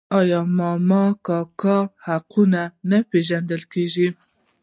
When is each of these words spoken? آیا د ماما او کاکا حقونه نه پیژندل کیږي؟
آیا 0.19 0.39
د 0.45 0.49
ماما 0.57 1.01
او 1.11 1.17
کاکا 1.27 1.77
حقونه 2.05 2.61
نه 2.89 2.99
پیژندل 3.11 3.61
کیږي؟ 3.73 4.07